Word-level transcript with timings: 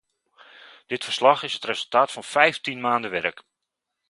Dit 0.85 1.03
verslag 1.03 1.43
is 1.43 1.53
het 1.53 1.63
resultaat 1.65 2.11
van 2.11 2.23
vijftien 2.23 2.81
maanden 2.81 3.11
werk. 3.11 3.43